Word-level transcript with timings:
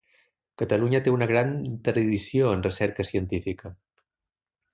Catalunya 0.61 1.01
té 1.07 1.13
una 1.17 1.27
gran 1.31 1.53
tradició 1.89 2.49
en 2.57 2.65
recerca 2.69 3.07
científica. 3.11 3.73